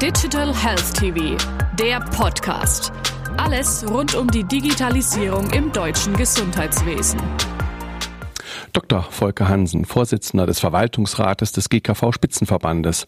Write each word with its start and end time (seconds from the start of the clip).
Digital 0.00 0.54
Health 0.56 0.94
TV, 0.94 1.36
der 1.78 2.00
Podcast. 2.00 2.90
Alles 3.36 3.84
rund 3.86 4.14
um 4.14 4.30
die 4.30 4.44
Digitalisierung 4.44 5.50
im 5.50 5.70
deutschen 5.72 6.16
Gesundheitswesen. 6.16 7.20
Dr. 8.72 9.02
Volker 9.02 9.46
Hansen, 9.50 9.84
Vorsitzender 9.84 10.46
des 10.46 10.58
Verwaltungsrates 10.58 11.52
des 11.52 11.68
GKV 11.68 12.14
Spitzenverbandes. 12.14 13.06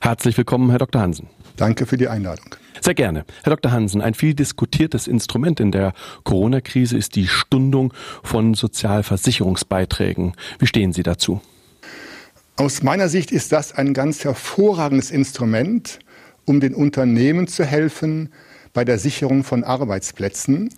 Herzlich 0.00 0.36
willkommen, 0.36 0.70
Herr 0.70 0.80
Dr. 0.80 1.00
Hansen. 1.00 1.28
Danke 1.56 1.86
für 1.86 1.96
die 1.96 2.08
Einladung. 2.08 2.56
Sehr 2.80 2.94
gerne. 2.94 3.24
Herr 3.44 3.54
Dr. 3.54 3.70
Hansen, 3.70 4.00
ein 4.00 4.14
viel 4.14 4.34
diskutiertes 4.34 5.06
Instrument 5.06 5.60
in 5.60 5.70
der 5.70 5.92
Corona-Krise 6.24 6.96
ist 6.96 7.14
die 7.14 7.28
Stundung 7.28 7.94
von 8.24 8.54
Sozialversicherungsbeiträgen. 8.54 10.32
Wie 10.58 10.66
stehen 10.66 10.92
Sie 10.92 11.04
dazu? 11.04 11.40
Aus 12.56 12.82
meiner 12.82 13.08
Sicht 13.08 13.30
ist 13.30 13.52
das 13.52 13.72
ein 13.72 13.94
ganz 13.94 14.24
hervorragendes 14.24 15.12
Instrument, 15.12 16.00
um 16.44 16.60
den 16.60 16.74
Unternehmen 16.74 17.46
zu 17.46 17.64
helfen 17.64 18.30
bei 18.72 18.84
der 18.84 18.98
Sicherung 18.98 19.44
von 19.44 19.64
Arbeitsplätzen, 19.64 20.70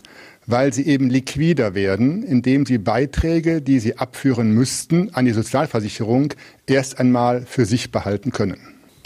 weil 0.47 0.73
sie 0.73 0.87
eben 0.87 1.09
liquider 1.09 1.75
werden, 1.75 2.23
indem 2.23 2.67
sie 2.67 2.79
Beiträge, 2.79 3.63
die 3.63 3.79
sie 3.79 3.99
abführen 3.99 4.53
müssten, 4.53 5.15
an 5.15 5.25
die 5.25 5.33
Sozialversicherung 5.33 6.35
erst 6.67 6.99
einmal 6.99 7.43
für 7.47 7.65
sich 7.65 7.91
behalten 7.91 8.31
können. 8.31 8.59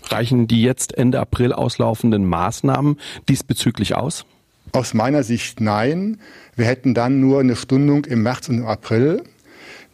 Reichen 0.04 0.48
die 0.48 0.62
jetzt 0.62 0.96
Ende 0.96 1.20
April 1.20 1.52
auslaufenden 1.52 2.24
Maßnahmen 2.24 2.96
diesbezüglich 3.28 3.94
aus? 3.94 4.24
Aus 4.72 4.94
meiner 4.94 5.22
Sicht 5.22 5.60
nein. 5.60 6.18
Wir 6.56 6.66
hätten 6.66 6.94
dann 6.94 7.20
nur 7.20 7.40
eine 7.40 7.56
Stundung 7.56 8.04
im 8.04 8.22
März 8.22 8.48
und 8.48 8.58
im 8.58 8.66
April. 8.66 9.22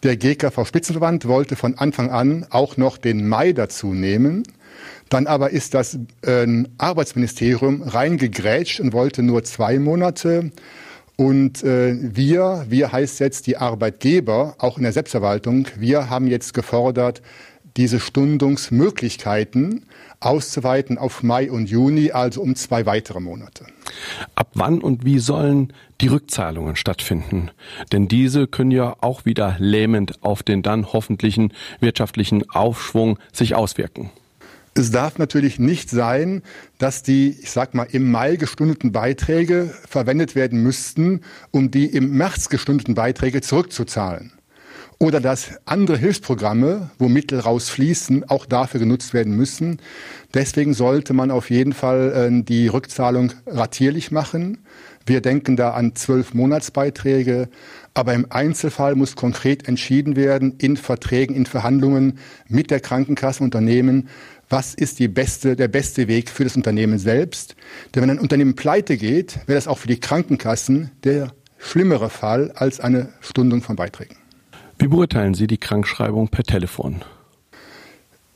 Der 0.03 0.17
GKV 0.17 0.67
Spitzenverband 0.67 1.27
wollte 1.27 1.57
von 1.57 1.79
Anfang 1.79 2.11
an 2.11 2.47
auch 2.51 2.77
noch 2.77 2.99
den 2.99 3.27
Mai 3.29 3.53
dazu 3.53 3.95
nehmen. 3.95 4.43
Dann 5.09 5.27
aber 5.27 5.51
ist 5.51 5.75
das 5.75 5.99
äh, 6.23 6.65
Arbeitsministerium 6.79 7.83
reingegrätscht 7.83 8.81
und 8.81 8.93
wollte 8.93 9.23
nur 9.23 9.45
zwei 9.45 9.79
Monate. 9.79 10.51
Und 11.17 11.63
äh, 11.63 11.97
wir, 12.01 12.67
wir 12.69 12.91
heißt 12.91 13.21
jetzt 13.21 13.47
die 13.47 13.57
Arbeitgeber, 13.57 14.57
auch 14.59 14.79
in 14.79 14.83
der 14.83 14.93
Selbstverwaltung, 14.93 15.69
wir 15.77 16.11
haben 16.11 16.27
jetzt 16.27 16.55
gefordert, 16.55 17.23
diese 17.77 18.01
Stundungsmöglichkeiten 18.01 19.87
auszuweiten 20.21 20.97
auf 20.97 21.23
Mai 21.23 21.51
und 21.51 21.69
Juni, 21.69 22.11
also 22.13 22.41
um 22.41 22.57
zwei 22.57 22.87
weitere 22.87 23.21
Monate. 23.21 23.67
Ab 24.35 24.49
wann 24.55 24.81
und 24.81 25.05
wie 25.05 25.19
sollen 25.19 25.73
die 26.01 26.09
Rückzahlungen 26.09 26.77
stattfinden? 26.77 27.51
Denn 27.93 28.09
diese 28.09 28.47
können 28.47 28.71
ja 28.71 28.97
auch 29.01 29.25
wieder 29.25 29.57
lähmend 29.59 30.23
auf 30.23 30.43
den 30.43 30.63
dann 30.63 30.93
hoffentlichen 30.93 31.53
wirtschaftlichen 31.81 32.49
Aufschwung 32.51 33.19
sich 33.33 33.55
auswirken. 33.55 34.11
Es 34.77 34.91
darf 34.91 35.19
natürlich 35.19 35.61
nicht 35.61 35.89
sein, 35.89 36.43
dass 36.79 37.05
die, 37.05 37.39
ich 37.41 37.53
sag 37.53 37.75
mal, 37.75 37.87
im 37.93 38.11
Mai 38.11 38.35
gestundeten 38.35 38.91
Beiträge 38.91 39.73
verwendet 39.89 40.35
werden 40.35 40.63
müssten, 40.63 41.21
um 41.53 41.71
die 41.71 41.87
im 41.87 42.17
März 42.17 42.49
gestundeten 42.49 42.95
Beiträge 42.95 43.41
zurückzuzahlen 43.41 44.33
oder 44.99 45.21
dass 45.21 45.53
andere 45.65 45.97
Hilfsprogramme, 45.97 46.91
wo 46.99 47.09
Mittel 47.09 47.41
rausfließen, 47.41 48.29
auch 48.29 48.47
dafür 48.47 48.81
genutzt 48.81 49.15
werden 49.15 49.37
müssen. 49.37 49.81
Deswegen 50.33 50.75
sollte 50.75 51.13
man 51.13 51.31
auf 51.31 51.51
jeden 51.51 51.73
Fall 51.73 52.13
äh, 52.13 52.45
die 52.45 52.69
Rückzahlung 52.69 53.33
ratierlich 53.47 54.11
machen. 54.11 54.59
Wir 55.07 55.21
denken 55.21 55.57
da 55.57 55.73
an 55.73 55.95
zwölf 55.95 56.33
Monatsbeiträge, 56.33 57.49
aber 57.93 58.15
im 58.15 58.27
Einzelfall 58.31 58.95
muss 58.95 59.17
konkret 59.17 59.69
entschieden 59.69 60.17
werden 60.17 60.55
in 60.59 60.77
Verträgen, 60.77 61.37
in 61.37 61.47
Verhandlungen 61.47 62.19
mit 62.49 62.71
der 62.71 62.81
Krankenkassenunternehmen, 62.81 64.09
was 64.49 64.75
ist 64.75 64.99
die 64.99 65.09
beste, 65.09 65.57
der 65.57 65.69
beste 65.69 66.09
Weg 66.09 66.31
für 66.31 66.45
das 66.45 66.57
Unternehmen 66.57 66.99
selbst. 66.99 67.57
Denn 67.95 68.03
wenn 68.03 68.11
ein 68.11 68.19
Unternehmen 68.19 68.55
pleite 68.55 68.97
geht, 68.97 69.41
wäre 69.47 69.57
das 69.57 69.69
auch 69.69 69.79
für 69.79 69.89
die 69.89 70.01
Krankenkassen 70.01 70.91
der 71.03 71.33
schlimmere 71.59 72.11
Fall 72.11 72.53
als 72.55 72.81
eine 72.81 73.13
Stundung 73.21 73.63
von 73.63 73.77
Beiträgen. 73.77 74.17
Wie 74.79 74.89
beurteilen 74.89 75.35
Sie 75.35 75.47
die 75.47 75.59
Krankschreibung 75.59 76.29
per 76.29 76.45
Telefon? 76.45 77.03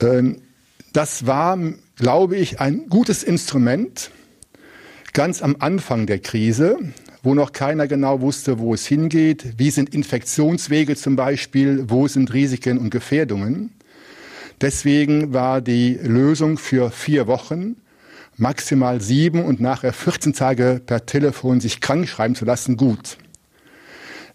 Ähm, 0.01 0.41
das 0.93 1.27
war, 1.27 1.57
glaube 1.97 2.37
ich, 2.37 2.59
ein 2.59 2.87
gutes 2.89 3.23
Instrument 3.23 4.11
ganz 5.13 5.41
am 5.41 5.57
Anfang 5.59 6.05
der 6.05 6.19
Krise, 6.19 6.77
wo 7.23 7.33
noch 7.33 7.51
keiner 7.51 7.87
genau 7.87 8.21
wusste, 8.21 8.59
wo 8.59 8.73
es 8.73 8.85
hingeht, 8.85 9.53
wie 9.57 9.71
sind 9.71 9.93
Infektionswege 9.93 10.95
zum 10.95 11.15
Beispiel, 11.15 11.85
wo 11.89 12.07
sind 12.07 12.33
Risiken 12.33 12.77
und 12.77 12.89
Gefährdungen. 12.89 13.71
Deswegen 14.61 15.33
war 15.33 15.61
die 15.61 15.93
Lösung 16.01 16.57
für 16.57 16.91
vier 16.91 17.27
Wochen, 17.27 17.75
maximal 18.37 19.01
sieben 19.01 19.43
und 19.43 19.59
nachher 19.59 19.93
14 19.93 20.33
Tage 20.33 20.81
per 20.85 21.05
Telefon 21.05 21.59
sich 21.59 21.81
krank 21.81 22.07
schreiben 22.07 22.35
zu 22.35 22.45
lassen, 22.45 22.77
gut. 22.77 23.17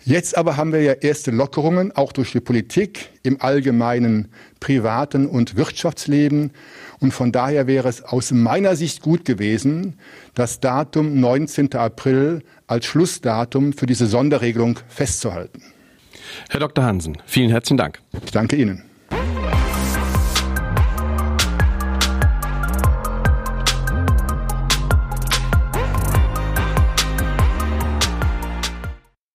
Jetzt 0.06 0.37
aber 0.37 0.59
haben 0.59 0.72
wir 0.72 0.82
ja 0.82 0.92
erste 0.92 1.31
Lockerungen, 1.31 1.91
auch 1.92 2.12
durch 2.12 2.32
die 2.32 2.41
Politik 2.41 3.09
im 3.22 3.41
allgemeinen 3.41 4.28
privaten 4.60 5.26
und 5.26 5.56
Wirtschaftsleben. 5.56 6.50
Und 7.00 7.12
von 7.12 7.32
daher 7.32 7.66
wäre 7.66 7.88
es 7.88 8.03
aus 8.03 8.31
meiner 8.31 8.76
Sicht 8.76 9.00
gut 9.00 9.25
gewesen, 9.25 9.98
das 10.34 10.60
Datum 10.60 11.20
19. 11.20 11.75
April 11.75 12.43
als 12.66 12.84
Schlussdatum 12.84 13.72
für 13.72 13.87
diese 13.87 14.06
Sonderregelung 14.06 14.78
festzuhalten. 14.88 15.62
Herr 16.50 16.60
Dr. 16.60 16.84
Hansen, 16.84 17.16
vielen 17.25 17.50
herzlichen 17.50 17.78
Dank. 17.78 18.00
Ich 18.25 18.31
danke 18.31 18.56
Ihnen. 18.56 18.82